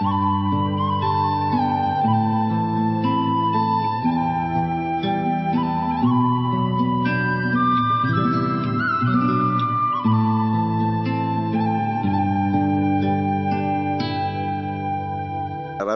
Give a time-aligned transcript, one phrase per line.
[0.00, 0.10] הרב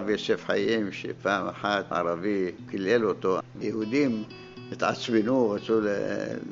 [0.09, 4.25] יוסף חיים, שפעם אחת ערבי קילל אותו, יהודים
[4.73, 5.81] התעצבנו, רצו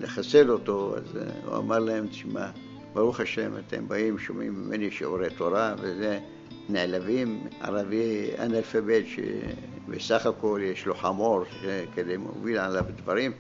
[0.01, 2.47] לחסל אותו, אז הוא אמר להם, תשמע,
[2.93, 6.21] ברוך השם, אתם באים, שומעים ממני שיעורי תורה וזה,
[6.69, 11.45] נעלבים, ערבי אנאלפבית שבסך הכל יש לו חמור
[11.95, 13.33] כדי להוביל עליו דברים,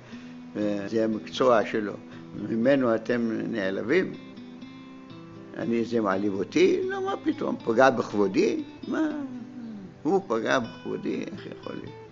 [0.86, 1.92] זה המקצוע שלו.
[2.48, 4.12] ממנו אתם נעלבים?
[5.56, 6.80] אני, זה מעליב אותי?
[6.88, 8.62] לא, מה פתאום, פגע בכבודי?
[8.88, 9.08] מה?
[10.02, 12.02] הוא פגע בכבודי, איך יכול להיות?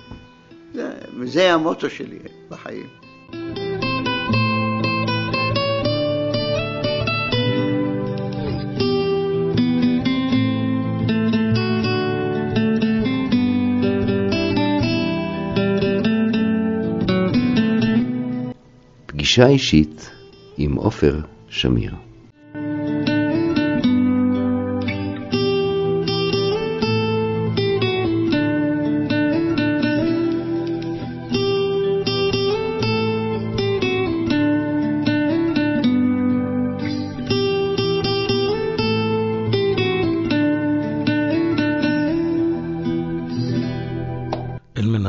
[0.74, 2.18] זה, וזה המוטו שלי
[2.48, 2.86] בחיים.
[19.30, 20.10] פגישה אישית
[20.56, 21.94] עם עופר שמיר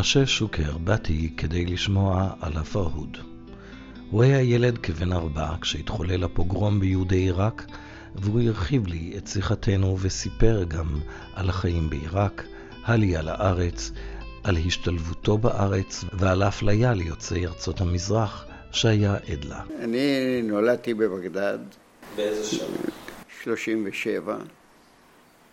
[0.01, 3.30] מנשה שוקר באתי כדי לשמוע על הפרהוד.
[4.11, 7.65] הוא היה ילד כבן ארבע כשהתחולל הפוגרום ביהודי עיראק,
[8.15, 10.99] והוא הרחיב לי את שיחתנו וסיפר גם
[11.35, 12.43] על החיים בעיראק,
[12.83, 13.91] העלייה לארץ,
[14.43, 19.63] על השתלבותו בארץ ועל האפליה ליוצאי ארצות המזרח שהיה עד לה.
[19.79, 21.59] אני נולדתי בבגדד.
[22.15, 22.67] באיזה שנה?
[23.43, 24.37] 37.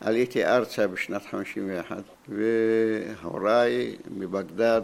[0.00, 4.82] עליתי ארצה בשנת 51, והוריי מבגדד,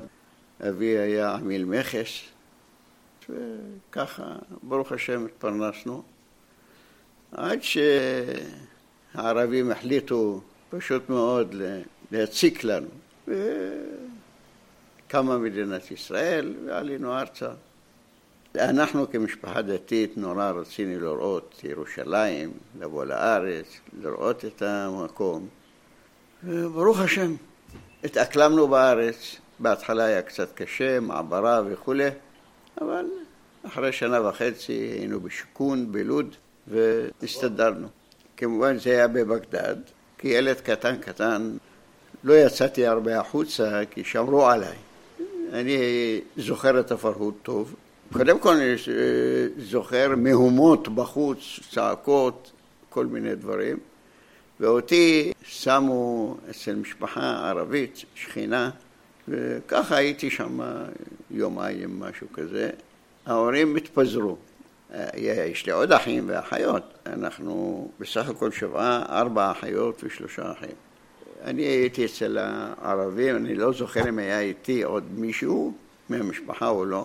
[0.69, 2.34] אבי היה עמיל מכס,
[3.31, 6.03] וככה, ברוך השם, התפרנסנו.
[7.33, 7.59] עד
[9.15, 10.41] שהערבים החליטו
[10.71, 11.55] פשוט מאוד
[12.13, 12.89] להציק לנו.
[13.29, 17.51] וקמה מדינת ישראל ועלינו ארצה.
[18.59, 23.67] אנחנו כמשפחה דתית נורא רצינו לראות ירושלים, לבוא לארץ,
[24.03, 25.49] לראות את המקום.
[26.45, 27.35] וברוך השם,
[28.05, 29.37] התאקלמנו בארץ.
[29.59, 32.09] בהתחלה היה קצת קשה, מעברה וכולי,
[32.81, 33.07] אבל
[33.63, 36.35] אחרי שנה וחצי היינו בשיכון, בלוד,
[36.69, 37.89] והסתדרנו.
[38.37, 39.77] כמובן זה היה בבגדד,
[40.19, 41.57] כי ילד קטן קטן
[42.25, 44.77] לא יצאתי הרבה החוצה כי שמרו עליי.
[45.53, 45.77] אני
[46.37, 47.75] זוכר את הפרהוד טוב.
[48.13, 48.75] קודם כל אני
[49.59, 51.39] זוכר מהומות בחוץ,
[51.71, 52.53] צעקות,
[52.91, 53.79] כל מיני דברים.
[54.61, 58.71] ואותי שמו אצל משפחה ערבית, שכינה,
[59.29, 60.61] וככה הייתי שם
[61.31, 62.71] יומיים, משהו כזה.
[63.27, 64.37] ההורים התפזרו.
[65.15, 66.83] יש לי עוד אחים ואחיות.
[67.07, 70.75] אנחנו בסך הכל שבעה, ארבע אחיות ושלושה אחים.
[71.45, 75.73] אני הייתי אצל הערבים, אני לא זוכר אם היה איתי עוד מישהו
[76.09, 77.05] מהמשפחה או לא,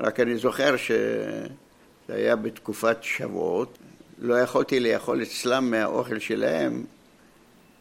[0.00, 1.46] רק אני זוכר שזה
[2.08, 3.78] היה בתקופת שבועות,
[4.18, 6.84] לא יכולתי לאכול אצלם מהאוכל שלהם,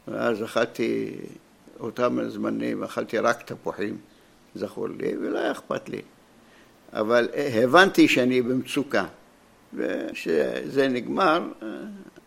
[0.08, 1.16] ואז אכלתי
[1.80, 3.98] אותם זמנים, אכלתי רק תפוחים,
[4.56, 6.02] זכור לי, ולא היה אכפת לי.
[6.94, 7.30] אבל
[7.64, 9.06] הבנתי שאני במצוקה,
[9.74, 11.50] וכשזה נגמר,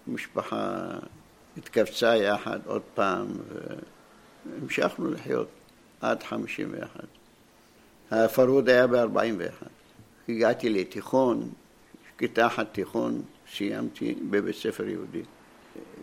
[0.07, 0.89] המשפחה
[1.57, 3.27] התכווצה יחד עוד פעם,
[4.61, 5.49] והמשכנו לחיות
[6.01, 7.07] עד חמישים ואחת.
[8.11, 9.67] הפרהוד היה ב-41.
[10.29, 11.51] הגעתי לתיכון,
[12.19, 13.23] כיתה אחת תיכון
[13.57, 15.23] סיימתי בבית ספר יהודי.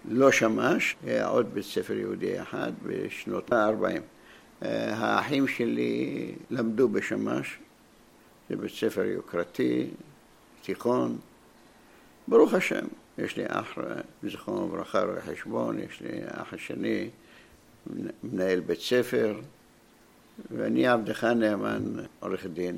[0.09, 4.01] לא שמש, היה עוד בית ספר יהודי אחד בשנות ה-40.
[4.61, 7.57] האחים שלי למדו בשמש,
[8.49, 9.87] זה בית ספר יוקרתי,
[10.61, 11.17] תיכון.
[12.27, 12.85] ברוך השם,
[13.17, 13.77] יש לי אח,
[14.23, 17.09] זכרונו לברכה, רואה חשבון, יש לי אח השני,
[18.23, 19.39] מנהל בית ספר,
[20.51, 21.83] ואני עבדך נאמן,
[22.19, 22.77] עורך דין.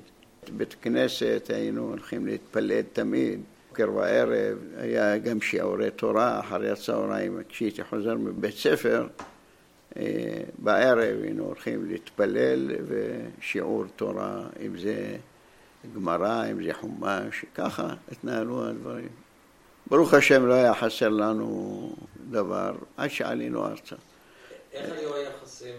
[0.57, 3.39] בית כנסת היינו הולכים להתפלל תמיד,
[3.75, 9.07] בוקר וערב, היה גם שיעורי תורה אחרי הצהריים, כשהייתי חוזר מבית ספר,
[10.57, 15.17] בערב היינו הולכים להתפלל ושיעור תורה, אם זה
[15.95, 19.09] גמרא, אם זה חומש, ככה התנהלו הדברים.
[19.87, 21.89] ברוך השם לא היה חסר לנו
[22.29, 23.95] דבר עד שעלינו ארצה.
[24.73, 25.75] איך היו היחסים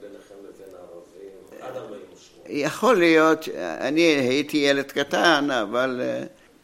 [0.00, 1.30] ביניכם לבין הערבים
[1.60, 2.44] עד 48?
[2.48, 6.00] יכול להיות, אני הייתי ילד קטן, אבל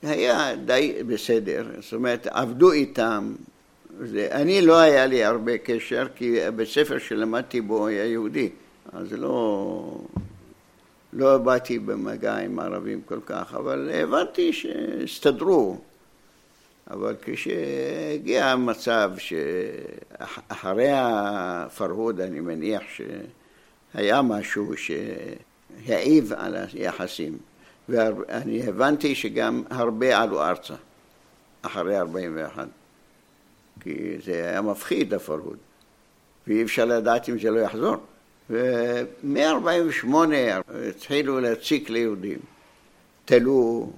[0.04, 1.66] היה די בסדר.
[1.80, 3.34] זאת אומרת, עבדו איתם,
[4.00, 8.48] זה, אני לא היה לי הרבה קשר, כי בית ספר שלמדתי בו היה יהודי,
[8.92, 9.98] אז לא,
[11.12, 15.78] לא באתי במגע עם ערבים כל כך, אבל הבנתי שהסתדרו.
[16.90, 22.82] אבל כשהגיע המצב שאחרי הפרהוד, אני מניח
[23.94, 27.38] שהיה משהו שהעיב על היחסים,
[27.88, 30.74] ואני הבנתי שגם הרבה עלו ארצה
[31.62, 32.68] אחרי 41,
[33.80, 35.56] כי זה היה מפחיד הפרהוד,
[36.46, 37.96] ואי אפשר לדעת אם זה לא יחזור.
[38.50, 40.06] ומ-48
[40.88, 42.38] התחילו להציק ליהודים,
[43.24, 43.90] תלו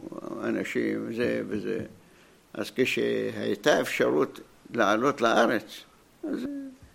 [0.44, 1.78] אנשים, זה וזה.
[2.54, 4.40] אז כשהייתה אפשרות
[4.74, 5.64] לעלות לארץ,
[6.24, 6.38] אז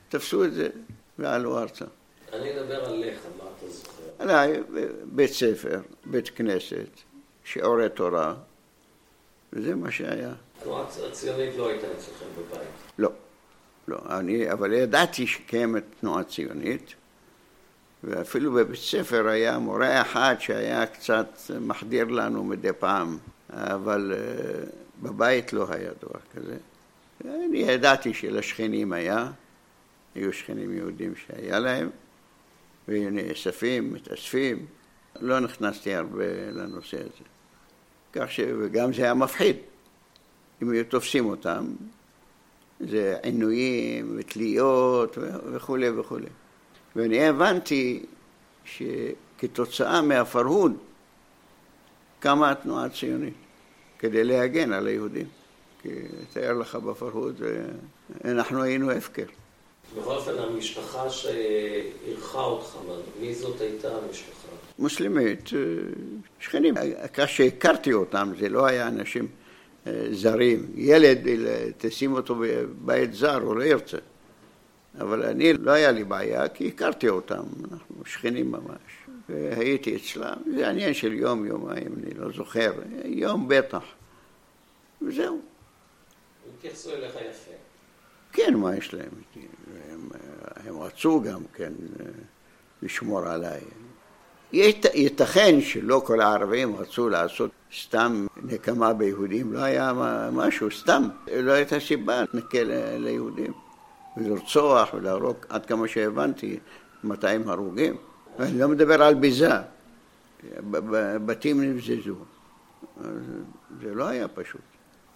[0.09, 0.69] תפסו את זה
[1.19, 1.85] ועלו ארצה.
[2.33, 4.00] אני אדבר עליך, מה אתה זוכר?
[4.21, 4.63] עליי,
[5.05, 6.89] בית ספר, בית כנסת,
[7.43, 8.33] שיעורי תורה,
[9.53, 10.33] וזה מה שהיה.
[10.59, 12.67] התנועה הציונית לא הייתה אצלכם בבית.
[12.97, 13.09] לא,
[13.87, 13.97] לא.
[14.09, 16.93] אני, אבל ידעתי שקיימת תנועה ציונית,
[18.03, 21.27] ואפילו בבית ספר היה מורה אחד שהיה קצת
[21.61, 23.17] מחדיר לנו מדי פעם,
[23.49, 24.63] אבל אה,
[25.01, 26.57] בבית לא היה דבר כזה.
[27.25, 29.31] אני ידעתי שלשכנים היה,
[30.15, 31.89] היו שכנים יהודים שהיה להם,
[32.87, 34.65] והיו נאספים, מתאספים.
[35.19, 37.23] לא נכנסתי הרבה לנושא הזה.
[38.13, 38.39] כך ש...
[38.59, 39.55] וגם זה היה מפחיד.
[40.61, 41.65] אם היו תופסים אותם,
[42.79, 45.17] זה עינויים ותליות
[45.53, 46.27] וכולי וכולי.
[46.95, 48.05] ואני הבנתי
[48.65, 50.77] שכתוצאה מהפרהוד
[52.19, 53.33] קמה התנועה הציונית.
[53.99, 55.27] כדי להגן על היהודים.
[55.81, 55.89] כי
[56.33, 57.41] תאר לך בפרהוד,
[58.25, 59.25] אנחנו היינו הפקר.
[59.97, 62.77] בכל אופן, המשפחה שאירחה אותך,
[63.21, 64.47] מי זאת הייתה המשפחה?
[64.79, 65.59] מוסלמית, אה,
[66.39, 66.73] שכנים.
[67.13, 69.27] כאשר הכרתי אותם, זה לא היה אנשים
[69.87, 70.71] אה, זרים.
[70.75, 71.17] ילד,
[71.77, 73.97] תשים אותו בבית זר, הוא לא ירצה.
[74.99, 79.01] אבל אני, לא היה לי בעיה, כי הכרתי אותם, אנחנו שכנים ממש.
[79.29, 82.71] והייתי אצלם, זה עניין של יום, יומיים, אני לא זוכר,
[83.05, 83.83] יום בטח,
[85.01, 85.39] וזהו.
[86.57, 87.51] התייחסו אליך יפה.
[88.31, 89.09] כן, מה יש להם?
[89.35, 89.41] הם,
[90.65, 91.73] הם רצו גם כן
[92.81, 93.61] לשמור עליי.
[94.93, 99.93] ייתכן שלא כל הערבים רצו לעשות סתם נקמה ביהודים, לא היה
[100.31, 103.53] משהו, סתם, לא הייתה סיבה להתנכל ליהודים
[104.17, 106.59] ולרצוח ולהרוג, עד כמה שהבנתי,
[107.03, 107.95] 200 הרוגים.
[108.39, 109.51] אני לא מדבר על ביזה,
[111.25, 112.15] בתים נבזזו.
[113.81, 114.70] זה לא היה פשוט.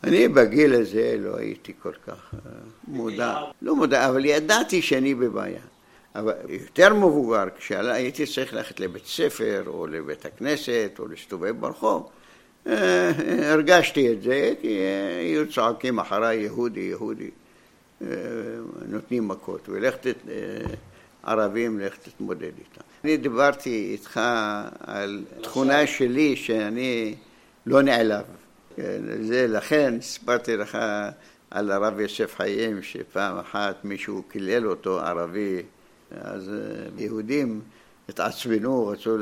[0.07, 2.51] אני בגיל הזה לא הייתי כל כך אה,
[2.87, 5.61] מודע, לא מודע, אבל ידעתי שאני בבעיה.
[6.15, 12.09] אבל יותר מבוגר, כשהייתי צריך ללכת לבית ספר או לבית הכנסת או להסתובב ברחוב,
[12.67, 13.11] אה,
[13.51, 14.77] הרגשתי את זה, כי
[15.19, 17.29] היו צועקים אחריי יהודי, יהודי,
[18.01, 18.07] אה,
[18.87, 20.17] נותנים מכות, ולכת
[21.23, 22.81] ערבים, לך תתמודד איתם.
[23.03, 24.19] אני דיברתי איתך
[24.79, 27.15] על תכונה שלי שאני
[27.65, 28.23] לא נעלב.
[28.75, 30.77] כן, זה לכן סיפרתי לך
[31.51, 35.61] על הרב יוסף חיים, שפעם אחת מישהו קילל אותו, ערבי,
[36.11, 37.61] אז אה, יהודים
[38.09, 39.17] התעצבנו, רצו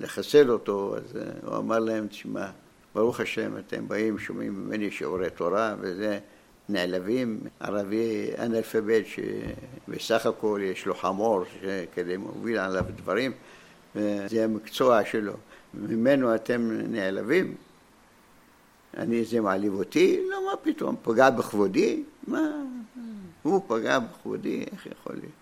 [0.00, 2.46] לחסל אותו, אז אה, הוא אמר להם, תשמע,
[2.94, 6.18] ברוך השם, אתם באים, שומעים ממני שיעורי תורה, וזה
[6.68, 11.44] נעלבים, ערבי אנאלפבית שבסך הכל יש לו חמור
[11.94, 13.32] כדי להוביל עליו דברים,
[14.26, 15.32] זה המקצוע שלו.
[15.74, 17.54] ממנו אתם נעלבים?
[18.96, 20.20] אני, זה מעליב אותי?
[20.30, 22.02] לא, מה פתאום, פגע בכבודי?
[22.26, 22.50] מה,
[23.42, 25.32] הוא פגע בכבודי, איך יכול להיות?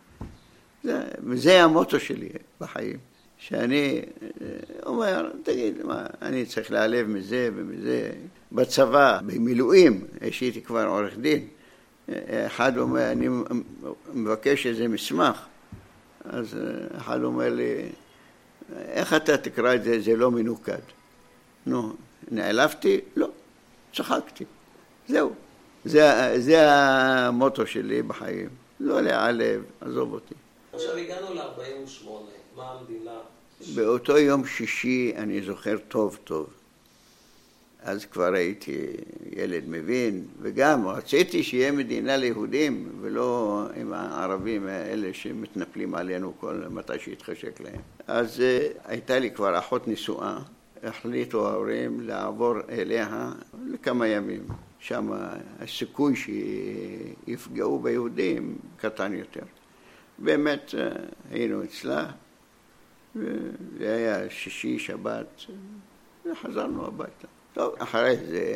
[0.84, 2.28] זה, וזה המוטו שלי
[2.60, 2.96] בחיים,
[3.38, 4.46] שאני אה,
[4.86, 8.10] אומר, תגיד, מה, אני צריך להיעלב מזה ומזה.
[8.54, 11.46] בצבא, במילואים, שהייתי כבר עורך דין,
[12.46, 13.28] אחד אומר, אני
[14.14, 15.46] מבקש איזה מסמך,
[16.24, 16.56] אז
[16.96, 17.88] אחד אומר לי,
[18.76, 20.78] איך אתה תקרא את זה, זה לא מנוקד.
[21.66, 21.92] נו,
[22.30, 23.00] נעלבתי?
[23.16, 23.28] לא,
[23.94, 24.44] צחקתי.
[25.08, 25.32] זהו.
[25.84, 28.48] זה, זה המוטו שלי בחיים.
[28.80, 30.34] לא להיעלב, עזוב אותי.
[30.72, 32.08] עכשיו הגענו ל-48,
[32.56, 33.18] מה המדינה?
[33.74, 36.46] באותו יום שישי אני זוכר טוב טוב.
[37.82, 38.86] אז כבר הייתי
[39.36, 46.98] ילד מבין, וגם רציתי שיהיה מדינה ליהודים ולא עם הערבים האלה שמתנפלים עלינו כל מתי
[46.98, 47.80] שהתחשק להם.
[48.06, 50.38] אז uh, הייתה לי כבר אחות נשואה,
[50.84, 53.32] החליטו ההורים לעבור אליה
[53.66, 54.46] לכמה ימים.
[54.78, 55.10] שם
[55.60, 59.40] הסיכוי שיפגעו ביהודים קטן יותר.
[60.18, 62.06] באמת uh, היינו אצלה,
[63.16, 65.40] וזה היה שישי, שבת,
[66.26, 67.26] וחזרנו הביתה.
[67.52, 68.54] טוב, אחרי זה,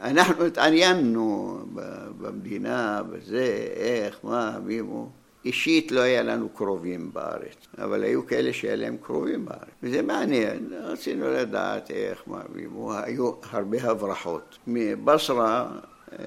[0.00, 1.58] אנחנו התעניינו
[2.18, 5.08] במדינה, בזה, איך, מה, מי הוא.
[5.46, 9.68] אישית לא היה לנו קרובים בארץ, אבל היו כאלה שהיה להם קרובים בארץ.
[9.82, 12.42] וזה מעניין, רצינו לדעת איך, מה.
[13.02, 14.58] היו הרבה הברחות.
[14.66, 15.68] מבשרה
[16.12, 16.18] אה,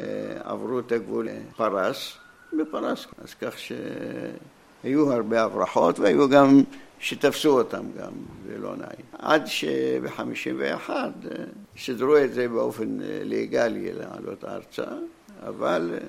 [0.43, 2.17] עברו את הגבול לפרס,
[2.53, 6.63] בפרס, אז כך שהיו הרבה הברחות והיו גם
[6.99, 8.11] שתפסו אותם גם,
[8.47, 9.05] זה לא נעים.
[9.19, 11.01] עד שב-51 אה,
[11.77, 14.91] סידרו את זה באופן אה, לגלי לעלות ארצה,
[15.47, 15.99] אבל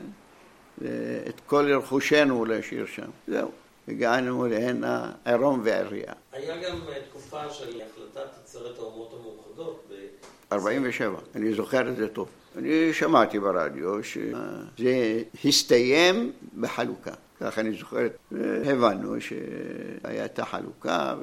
[1.29, 3.11] את כל רכושנו להשאיר שם.
[3.29, 3.51] זהו.
[3.89, 6.13] הגענו להנה עירום ועירייה.
[6.33, 6.79] היה גם
[7.11, 9.95] תקופה של החלטת עצרת האומות המאוחדות ב...
[10.53, 12.29] 47, אני זוכר את זה טוב.
[12.59, 17.13] אני שמעתי ברדיו שזה הסתיים בחלוקה.
[17.41, 18.07] כך אני זוכר,
[18.65, 21.15] הבנו שהייתה חלוקה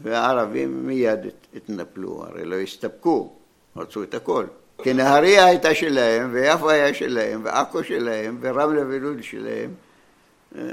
[0.00, 1.20] והערבים מיד
[1.56, 3.32] התנפלו, הרי לא הסתפקו,
[3.76, 4.44] רצו את הכל.
[4.82, 9.70] כי נהריה הייתה שלהם, ויפו היה שלהם, ועכו שלהם, ורמלה ולוד שלהם,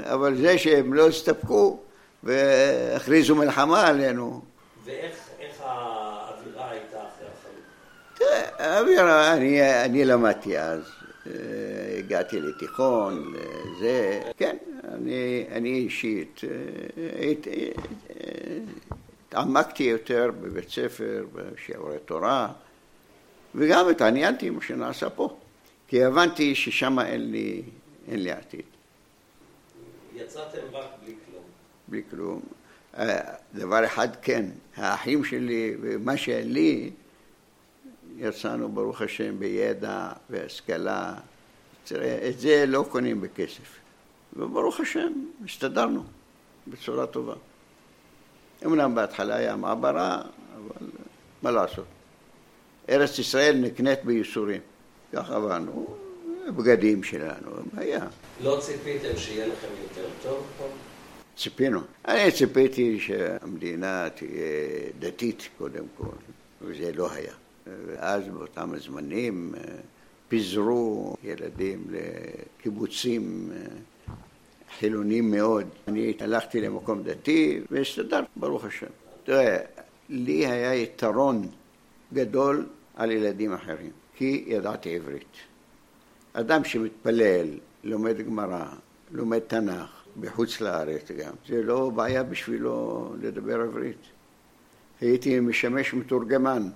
[0.02, 1.80] אבל זה שהם לא הסתפקו
[2.22, 4.42] והכריזו מלחמה עלינו.
[4.84, 5.16] ואיך
[5.60, 8.14] האווירה הייתה אחרי החלוקה?
[8.14, 10.82] תראה, האווירה, אני, אני למדתי אז.
[11.98, 13.34] הגעתי לתיכון,
[13.80, 14.56] זה, כן,
[14.92, 16.40] אני, אני אישית
[19.28, 22.48] התעמקתי יותר בבית ספר, בשיעורי תורה,
[23.54, 25.36] וגם התעניינתי עם מה שנעשה פה,
[25.88, 27.62] כי הבנתי ששם אין לי,
[28.08, 28.62] אין לי עתיד.
[30.14, 31.42] יצאתם רק בלי כלום.
[31.88, 32.40] בלי כלום.
[33.54, 34.46] דבר אחד כן,
[34.76, 36.90] האחים שלי ומה שלי,
[38.16, 41.14] יצאנו ברוך השם בידע והשכלה.
[42.28, 43.78] את זה לא קונים בכסף.
[44.36, 45.12] וברוך השם,
[45.44, 46.04] הסתדרנו
[46.66, 47.34] בצורה טובה.
[48.64, 50.22] אמנם בהתחלה היה מעברה,
[50.56, 50.86] אבל
[51.42, 51.93] מה לעשות.
[52.88, 54.60] ארץ ישראל נקנית בייסורים.
[55.12, 55.86] כך עברנו,
[56.48, 58.06] הבגדים שלנו, היה.
[58.42, 60.64] לא ציפיתם שיהיה לכם יותר טוב פה?
[61.36, 61.80] ציפינו.
[62.08, 64.30] אני ציפיתי שהמדינה תהיה
[64.98, 66.16] דתית קודם כל,
[66.62, 67.32] וזה לא היה.
[67.86, 69.54] ואז באותם הזמנים
[70.28, 73.50] פיזרו ילדים לקיבוצים
[74.78, 75.68] חילונים מאוד.
[75.88, 78.86] אני הלכתי למקום דתי והסתדרתי, ברוך השם.
[79.24, 79.58] תראה,
[80.08, 81.48] לי היה יתרון
[82.12, 85.36] גדול על ילדים אחרים, כי ידעתי עברית.
[86.32, 87.48] אדם שמתפלל,
[87.84, 88.64] לומד גמרא,
[89.12, 93.98] לומד תנ"ך, בחוץ לארץ גם, זה לא בעיה בשבילו לדבר עברית.
[95.00, 96.70] הייתי משמש מתורגמן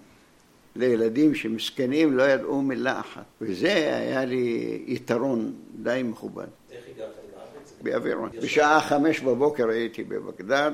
[0.76, 6.46] לילדים שמסכנים לא ידעו מילה אחת, וזה היה לי יתרון די מכובד.
[6.70, 7.72] איך הגעתם לארץ?
[7.82, 8.30] באווירון.
[8.42, 10.72] בשעה חמש בבוקר הייתי בבגדד,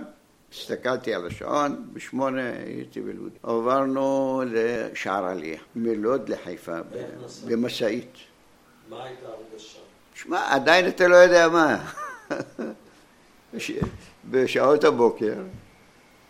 [0.58, 3.30] הסתכלתי על השעון, בשמונה הייתי בלוד.
[3.42, 6.76] עברנו לשער עלייה, מלוד לחיפה,
[7.48, 8.12] במשאית.
[8.88, 9.78] מה הייתה הרגשה?
[10.14, 11.90] שמע, עדיין אתה לא יודע מה.
[14.30, 15.34] בשעות הבוקר,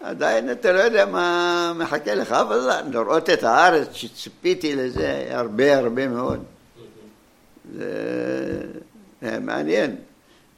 [0.00, 6.08] עדיין אתה לא יודע מה מחכה לך, אבל לראות את הארץ שציפיתי לזה הרבה הרבה
[6.08, 6.44] מאוד.
[7.72, 9.96] זה מעניין.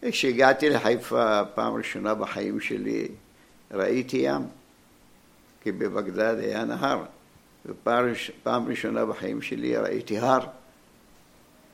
[0.03, 3.09] כשהגעתי לחיפה פעם ראשונה בחיים שלי,
[3.71, 4.43] ראיתי ים,
[5.63, 7.05] כי בבגדד היה נהר.
[7.67, 10.47] ופעם ראשונה בחיים שלי ראיתי הר,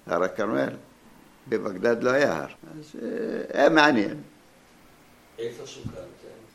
[0.07, 0.69] הר הכרמל.
[1.49, 2.47] בבגדד לא היה הר.
[2.47, 3.01] אז
[3.53, 4.17] היה מעניין.
[5.39, 6.03] איפה שוקלתם?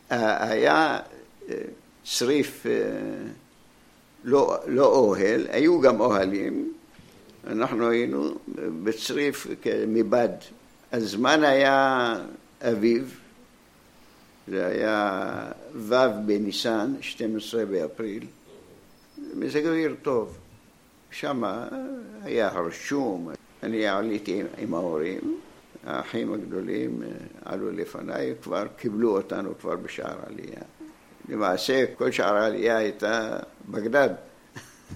[0.09, 0.99] היה
[2.03, 2.65] צריף,
[4.23, 6.73] לא, לא אוהל, היו גם אוהלים,
[7.47, 8.37] אנחנו היינו
[8.83, 9.47] בצריף
[9.87, 10.29] מבד.
[10.91, 12.15] הזמן היה
[12.61, 13.19] אביב,
[14.47, 18.25] זה היה ו' בניסן, 12 באפריל,
[19.33, 20.37] מזג אוויר טוב.
[21.11, 21.43] שם
[22.23, 23.29] היה הרשום,
[23.63, 25.39] אני עליתי עם ההורים,
[25.85, 27.07] האחים הגדולים אה,
[27.45, 30.61] עלו לפניי, כבר קיבלו אותנו כבר בשער עלייה.
[31.29, 33.39] למעשה כל שער העלייה הייתה
[33.69, 34.09] בגדד.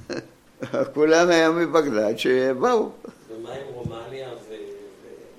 [0.93, 2.89] כולם היו מבגדד שבאו.
[3.29, 4.53] ומה עם רומניה ו...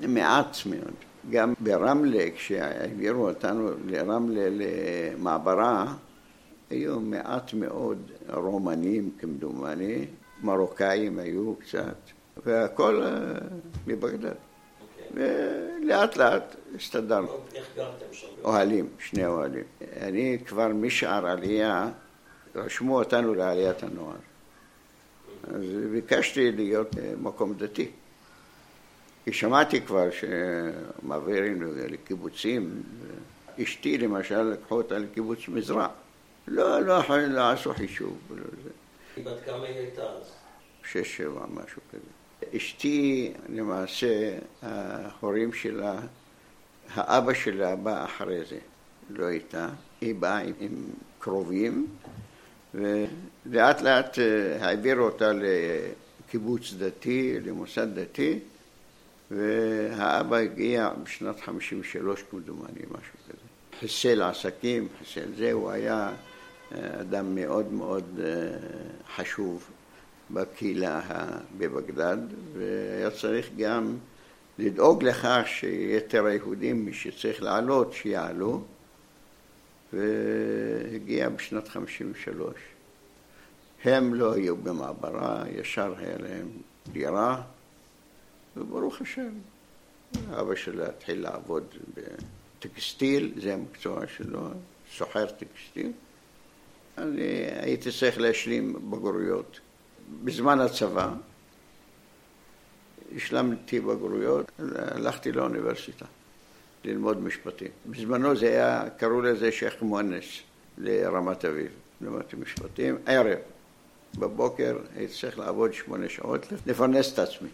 [0.09, 1.12] מעט מאוד.
[1.31, 5.95] גם ברמלה, כשהעבירו אותנו לרמלה למעברה,
[6.71, 7.99] היו מעט מאוד
[8.29, 10.05] רומנים כמדומני,
[10.43, 11.97] מרוקאים היו קצת,
[12.45, 13.11] והכל אה,
[13.87, 14.35] מבגדד.
[15.15, 17.29] ולאט לאט הסתדרנו.
[17.55, 18.27] איך גרתם שם?
[18.45, 19.65] אוהלים, שני אוהלים.
[20.01, 21.89] אני כבר משער עלייה,
[22.55, 24.17] רשמו אותנו לעליית הנוער.
[25.45, 27.91] אז ביקשתי להיות מקום דתי.
[29.25, 32.83] כי שמעתי כבר שמעבירים לקיבוצים,
[33.63, 35.89] אשתי למשל לקחו אותה לקיבוץ מזרע.
[36.49, 38.19] לא, לא, לא עשו חישוב.
[39.25, 40.33] בת כמה היא הייתה אז?
[40.85, 42.57] שש, שבע, משהו כזה.
[42.57, 46.01] אשתי, למעשה, ההורים שלה,
[46.95, 48.59] האבא שלה בא אחרי זה,
[49.11, 49.69] לא הייתה.
[50.01, 50.85] היא באה עם, עם
[51.19, 51.87] קרובים,
[52.75, 58.39] ולאט לאט אה, העבירו אותה לקיבוץ דתי, למוסד דתי,
[59.37, 63.39] והאבא הגיע בשנת 53 כמדומני, משהו כזה.
[63.81, 66.11] חיסל עסקים, חיסל זה, הוא היה
[66.75, 68.27] אה, אדם מאוד מאוד אה,
[69.17, 69.65] חשוב
[70.31, 71.01] בקהילה
[71.59, 72.17] בבגדד,
[72.53, 73.97] והיה צריך גם
[74.59, 78.63] לדאוג לכך שיתר היהודים, מי שצריך לעלות, שיעלו,
[79.93, 82.55] והגיע בשנת 53.
[83.85, 86.49] הם לא היו במעברה, ישר היה להם
[86.93, 87.43] דירה,
[88.57, 89.31] וברוך השם,
[90.31, 94.49] אבא שלה התחיל לעבוד בטקסטיל, זה המקצוע שלו,
[94.97, 95.93] סוחר טקסטיל.
[96.99, 97.23] אני
[97.61, 99.61] הייתי צריך להשלים בגרויות.
[100.25, 101.15] בזמן הצבא
[103.17, 106.05] השלמתי בגרויות, הלכתי לאוניברסיטה
[106.85, 107.69] ללמוד משפטים.
[107.87, 110.25] בזמנו זה היה, קראו לזה שייח' מואנס
[110.79, 111.71] לרמת אביב.
[112.01, 113.39] למדתי משפטים, ערב.
[114.19, 117.49] בבוקר הייתי צריך לעבוד שמונה שעות, לפרנס את עצמי.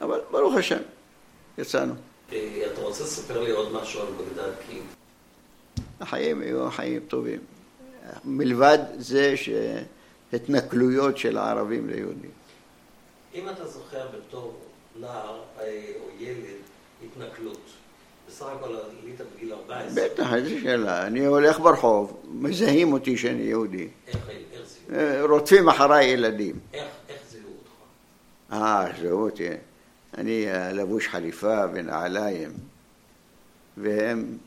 [0.00, 0.80] אבל ברוך השם,
[1.58, 1.94] יצאנו.
[2.32, 4.52] אה, אתה רוצה לספר לי עוד משהו על בגדד?
[4.68, 4.80] כי...
[6.00, 7.40] החיים היו חיים טובים.
[8.24, 12.30] מלבד זה שהתנכלויות של הערבים ליהודים.
[13.34, 14.54] אם אתה זוכר בתור
[15.00, 16.44] נער אה, או ילד
[17.04, 17.60] התנכלות,
[18.28, 20.04] בסך הכל עלית בגיל 14.
[20.04, 21.06] בטח, איזה שאלה.
[21.06, 23.88] אני הולך ברחוב, מזהים אותי שאני יהודי.
[24.06, 24.16] איך,
[24.88, 25.00] זיהו?
[25.00, 26.58] אה, רודפים אחריי ילדים.
[26.72, 28.52] איך, איך זיהו אותך?
[28.52, 29.48] אה, זיהו אותי.
[30.18, 32.50] אני לבוש חליפה ונעליים,
[33.76, 34.38] והם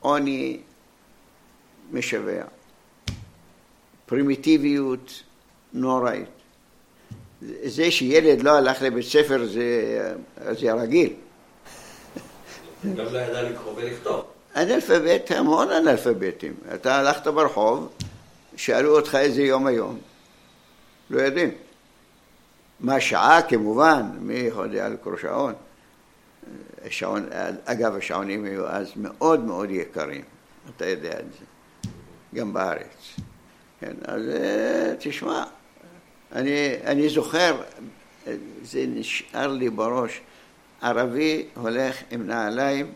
[0.00, 0.60] עוני
[1.92, 2.44] משווע.
[4.06, 5.22] פרימיטיביות
[5.72, 6.28] נוראית.
[7.64, 10.14] זה שילד לא הלך לבית ספר זה,
[10.52, 11.12] זה רגיל.
[12.96, 14.24] גם לא ידע לקרוא ולכתוב.
[14.56, 16.54] אנאלפבית, המון אנאלפביתים.
[16.74, 17.92] אתה הלכת ברחוב,
[18.56, 19.98] שאלו אותך איזה יום היום.
[21.10, 21.50] לא יודעים.
[22.84, 25.54] מה שעה כמובן, מי יודע לקרוא שעון?
[26.90, 27.28] שעון,
[27.64, 30.24] אגב, השעונים היו אז מאוד מאוד יקרים,
[30.76, 31.44] אתה יודע את זה,
[32.34, 33.16] גם בארץ.
[33.80, 35.44] כן, אז אה, תשמע,
[36.32, 37.62] אני, אני זוכר,
[38.62, 40.20] זה נשאר לי בראש,
[40.82, 42.92] ערבי הולך עם נעליים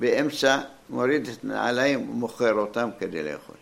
[0.00, 0.60] באמצע,
[0.90, 3.56] מוריד את הנעליים ומוכר אותם כדי לאכול.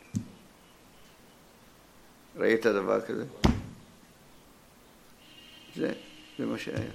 [2.37, 3.25] ראית דבר כזה?
[5.77, 5.93] זה,
[6.39, 6.91] זה מה שהיה.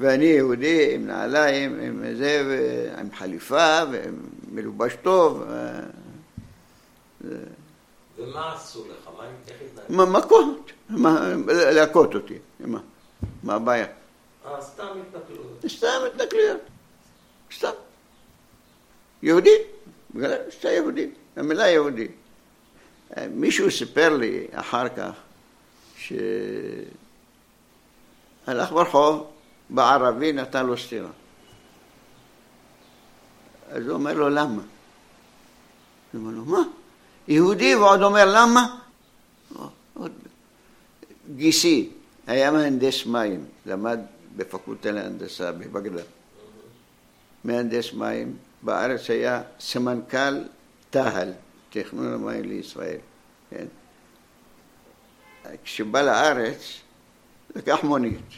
[0.00, 5.42] ואני יהודי עם נעליים, עם זה, עם חליפה, ומלובש טוב.
[5.42, 5.80] אה,
[8.18, 9.08] ומה עשו לך?
[9.16, 10.12] מה, איך התנהגו?
[10.12, 10.72] מכות,
[11.74, 12.38] להכות אותי.
[12.60, 12.80] מה?
[13.42, 13.86] מה הבעיה?
[14.46, 15.64] אה, סתם התנכלויות.
[15.68, 16.60] סתם התנכלויות.
[17.54, 17.70] סתם.
[19.22, 19.56] יהודי,
[20.14, 22.08] בגלל שאתה יהודי, המילה יהודי.
[23.16, 25.12] אה, מישהו סיפר לי אחר כך
[28.48, 29.30] שהלך ברחוב,
[29.70, 31.08] בערבי נתן לו סטירה.
[33.70, 34.62] אז הוא אומר לו, למה?
[36.12, 36.62] הוא אומר לו, מה?
[37.28, 38.78] יהודי ועוד אומר למה?
[41.36, 41.90] גיסי
[42.26, 43.98] היה מהנדס מים, למד
[44.36, 46.02] בפקולטה להנדסה בבגדד.
[47.44, 50.44] מהנדס מים, בארץ היה סמנכ"ל
[50.90, 51.32] תה"ל,
[51.70, 52.98] תכנון המים לישראל.
[53.50, 53.66] כן?
[55.64, 56.80] כשבא לארץ,
[57.56, 58.30] לקח מונית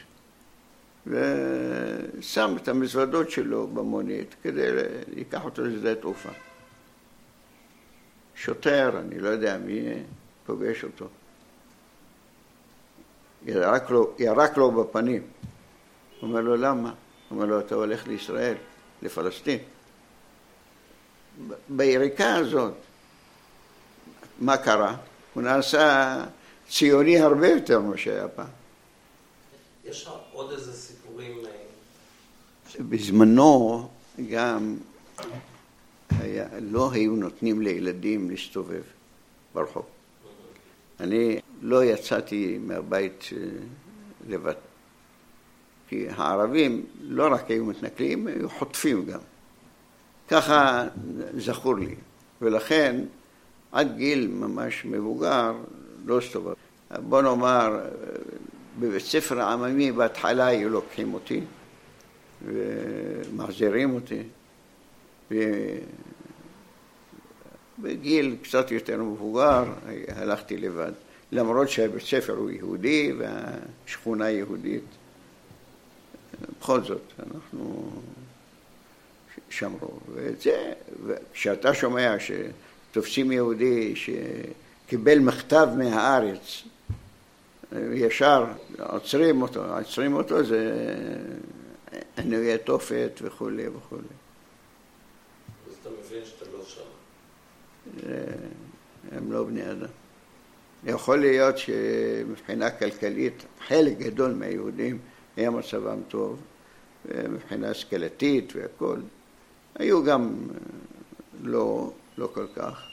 [1.07, 4.71] ושם את המזוודות שלו במונית כדי
[5.17, 6.29] לקח אותו לשדה תעופה.
[8.35, 9.81] שוטר, אני לא יודע מי,
[10.47, 11.07] פוגש אותו.
[13.47, 15.23] ירק לו, ירק לו בפנים.
[16.21, 16.89] הוא אומר לו, למה?
[16.89, 16.97] הוא
[17.37, 18.55] אומר לו, אתה הולך לישראל,
[19.03, 19.59] לפלסטין.
[21.69, 22.75] ביריקה הזאת,
[24.41, 24.97] מה קרה?
[25.35, 26.17] הוא נעשה
[26.69, 28.60] ציוני הרבה יותר ממה שהיה פעם.
[29.91, 31.39] יש עוד איזה סיפורים?
[31.47, 32.83] אה?
[32.89, 33.89] בזמנו
[34.31, 34.77] גם
[36.11, 38.83] היה, לא היו נותנים לילדים להסתובב
[39.55, 39.85] ברחוב.
[41.01, 43.39] אני לא יצאתי מהבית אה,
[44.29, 44.55] לבד.
[45.89, 49.21] כי הערבים לא רק היו מתנכלים, היו חוטפים גם.
[50.29, 50.89] ככה
[51.37, 51.95] זכור לי.
[52.43, 53.05] ולכן
[53.73, 55.53] עד גיל ממש מבוגר
[56.05, 56.55] לא הסתובב.
[56.99, 57.79] בוא נאמר,
[58.81, 61.41] בבית ספר העממי בהתחלה היו לוקחים אותי
[62.45, 64.23] ומחזירים אותי.
[67.79, 69.65] ובגיל קצת יותר מבוגר
[70.09, 70.93] הלכתי לבד.
[71.33, 74.85] למרות שהבית ספר הוא יהודי והשכונה יהודית.
[76.61, 77.91] בכל זאת, אנחנו
[79.51, 79.99] שמרו.
[80.15, 80.73] ואת זה,
[81.33, 86.63] כשאתה שומע שתופסים יהודי שקיבל מכתב מהארץ,
[87.95, 88.45] ישר
[88.79, 90.75] עוצרים אותו, עוצרים אותו זה
[92.17, 94.03] עינויי תופת וכולי וכולי.
[95.69, 96.81] אז אתה מבין שאתה לא שם.
[99.13, 99.89] הם לא בני אדם.
[100.85, 104.99] יכול להיות שמבחינה כלכלית חלק גדול מהיהודים
[105.37, 106.41] היה מצבם טוב,
[107.15, 109.03] מבחינה השכלתית והכול.
[109.75, 110.35] היו גם
[111.43, 112.87] לא, לא כל כך,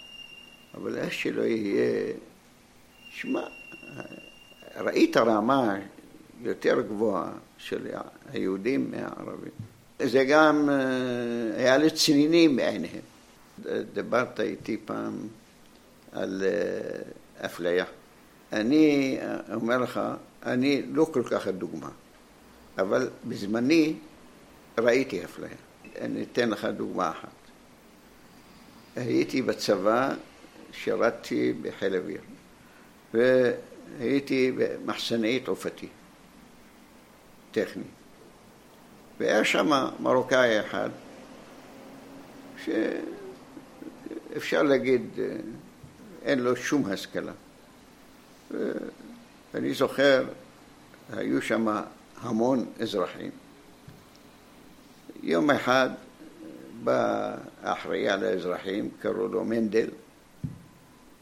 [0.73, 2.13] אבל איך שלא יהיה,
[3.09, 3.47] שמע,
[4.77, 5.75] ראית רמה
[6.41, 7.87] יותר גבוהה של
[8.33, 9.51] היהודים מהערבים.
[9.99, 10.69] זה גם
[11.57, 13.01] היה לצנינים בעיניהם.
[13.93, 15.13] דיברת איתי פעם
[16.11, 16.43] על
[17.45, 17.85] אפליה.
[18.53, 19.17] אני
[19.53, 20.01] אומר לך,
[20.45, 21.89] אני לא כל כך הדוגמה,
[22.77, 23.93] אבל בזמני
[24.77, 25.49] ראיתי אפליה.
[26.01, 27.29] אני אתן לך דוגמה אחת.
[28.95, 30.13] הייתי בצבא,
[30.71, 32.21] שירתתי בחיל אוויר,
[33.97, 35.87] והייתי במחסנאי תעופתי,
[37.51, 37.83] טכני.
[39.19, 39.69] והיה שם
[39.99, 40.89] מרוקאי אחד,
[44.33, 45.01] שאפשר להגיד,
[46.23, 47.31] אין לו שום השכלה.
[49.53, 50.25] ואני זוכר,
[51.13, 51.67] היו שם
[52.21, 53.31] המון אזרחים.
[55.23, 55.89] יום אחד
[56.83, 59.89] בא האחראי על האזרחים, קראו לו מנדל,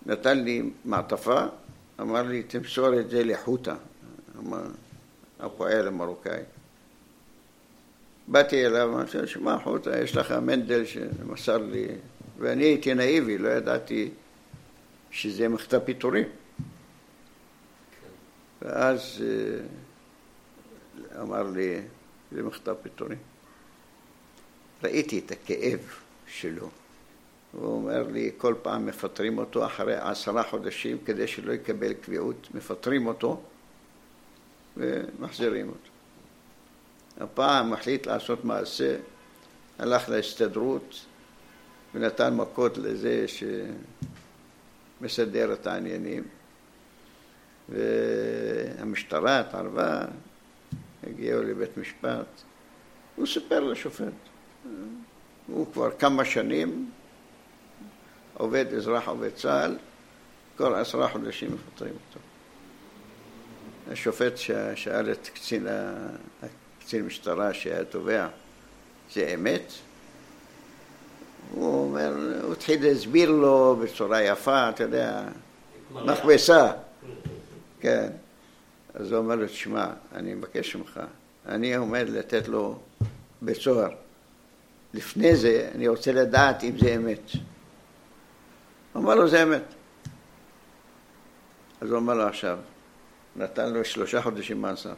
[0.05, 1.45] נתן לי מעטפה,
[2.01, 3.75] אמר לי, תמסור את זה לחוטה,
[5.39, 6.41] הפועל המרוקאי.
[8.27, 11.87] באתי אליו, אמרתי לו, שמע חוטה, יש לך מנדל שמסר לי,
[12.39, 14.09] ואני הייתי נאיבי, לא ידעתי
[15.11, 16.27] שזה מכתב פיטורים.
[18.61, 19.23] ואז
[21.21, 21.81] אמר לי,
[22.31, 23.17] זה מכתב פיטורים.
[24.83, 25.79] ראיתי את הכאב
[26.27, 26.69] שלו.
[27.59, 33.07] הוא אומר לי, כל פעם מפטרים אותו אחרי עשרה חודשים כדי שלא יקבל קביעות, מפטרים
[33.07, 33.41] אותו
[34.77, 35.89] ומחזירים אותו.
[37.19, 38.97] הפעם החליט לעשות מעשה,
[39.79, 41.05] הלך להסתדרות
[41.93, 43.25] ונתן מכות לזה
[45.01, 46.23] שמסדר את העניינים.
[47.69, 50.05] והמשטרה התערבה,
[51.03, 52.25] הגיעו לבית משפט.
[53.15, 54.13] הוא סיפר לשופט.
[55.47, 56.91] הוא כבר כמה שנים
[58.37, 59.77] עובד אזרח עובד צה"ל,
[60.57, 62.19] כל עשרה חודשים מפטרים אותו.
[63.91, 64.33] השופט
[64.75, 65.67] שאל את קצין,
[66.79, 68.27] קצין משטרה שהיה תובע,
[69.13, 69.71] זה אמת?
[71.51, 75.23] הוא אומר, הוא התחיל להסביר לו בצורה יפה, אתה יודע,
[75.91, 76.71] מכבסה.
[77.79, 78.09] כן.
[78.93, 80.99] אז הוא אומר לו, תשמע, אני מבקש ממך,
[81.47, 82.79] אני עומד לתת לו
[83.41, 83.89] בית סוהר.
[84.93, 87.31] לפני זה אני רוצה לדעת אם זה אמת.
[88.95, 89.63] הוא אמר לו, זה אמת.
[91.81, 92.57] אז הוא אמר לו עכשיו,
[93.35, 94.93] נתן לו שלושה חודשים מאסר.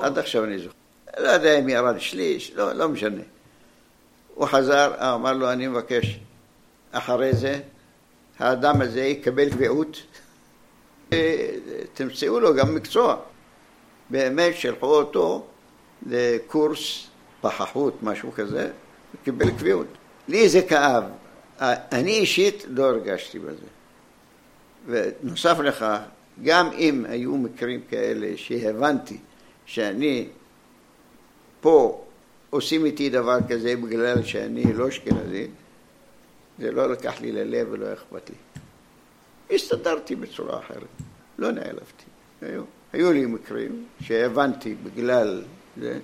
[0.00, 0.74] עד עכשיו אני זוכר.
[1.18, 3.22] לא יודע אם ירד שליש, לא, לא משנה.
[4.34, 6.18] הוא חזר, אמר לו, אני מבקש,
[6.92, 7.60] אחרי זה,
[8.38, 10.02] האדם הזה יקבל קביעות,
[11.94, 13.16] תמצאו לו גם מקצוע.
[14.10, 15.46] באמת שלחו אותו
[16.06, 17.06] לקורס
[17.40, 18.70] פחחות, משהו כזה,
[19.14, 19.86] וקיבל קביעות.
[20.28, 21.04] לי זה כאב.
[21.60, 23.66] אני אישית לא הרגשתי בזה.
[24.86, 25.98] ונוסף לכך,
[26.42, 29.18] גם אם היו מקרים כאלה שהבנתי
[29.66, 30.28] שאני
[31.60, 32.04] פה
[32.50, 35.46] עושים איתי דבר כזה בגלל שאני לא אשכנזי,
[36.58, 38.36] זה לא לקח לי ללב ולא אכפת לי.
[39.56, 40.86] הסתדרתי בצורה אחרת,
[41.38, 42.04] לא נעלבתי.
[42.42, 42.62] היו,
[42.92, 45.42] היו לי מקרים שהבנתי בגלל
[45.80, 45.98] זה,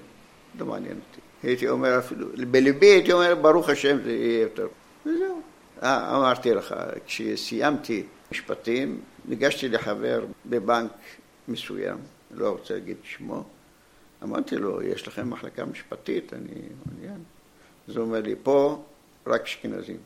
[0.58, 1.20] לא מעניין אותי.
[1.42, 4.66] הייתי אומר אפילו, בליבי הייתי אומר, ברוך השם זה יהיה יותר.
[5.06, 5.40] וזהו.
[5.82, 6.74] אה, אמרתי לך,
[7.06, 10.92] כשסיימתי משפטים, ניגשתי לחבר בבנק
[11.48, 11.98] מסוים,
[12.30, 13.44] לא רוצה להגיד שמו,
[14.22, 17.18] אמרתי לו, יש לכם מחלקה משפטית, אני מעוניין.
[17.88, 18.82] אז הוא אומר לי, פה
[19.26, 19.98] רק אשכנזים,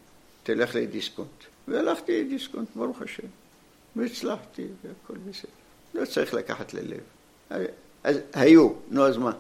[0.42, 1.44] תלך לדיסקונט.
[1.68, 3.26] והלכתי לדיסקונט, ברוך השם,
[3.96, 5.50] והצלחתי, והכל בסדר.
[5.94, 7.00] לא צריך לקחת ללב.
[8.04, 9.32] אז היו, נו אז מה?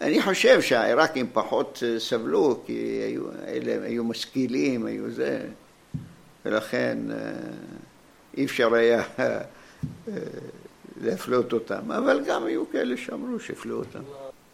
[0.00, 5.46] אני חושב שהעיראקים פחות אה, סבלו, כי היו, אלה היו משכילים, היו זה,
[6.44, 7.16] ולכן אה,
[8.36, 9.40] אי אפשר היה אה,
[11.02, 14.02] להפלות אותם, אבל גם היו כאלה שאמרו שהפלו אותם,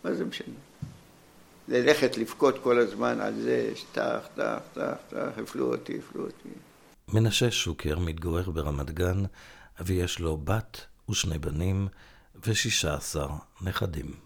[0.05, 0.55] מה זה משנה?
[1.69, 6.49] ללכת לבכות כל הזמן על זה, שטח, טח, טח, טח, הפלו אותי, הפלו אותי.
[7.09, 9.23] מנשה שוקר מתגורר ברמת גן,
[9.81, 10.81] ויש לו בת
[11.11, 11.89] ושני בנים
[12.47, 13.29] ושישה עשר
[13.63, 14.26] נכדים.